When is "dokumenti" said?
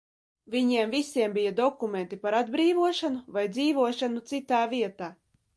1.59-2.19